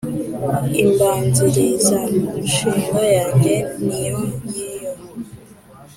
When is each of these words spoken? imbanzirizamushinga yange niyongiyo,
imbanzirizamushinga 0.81 3.01
yange 3.15 3.55
niyongiyo, 3.85 4.91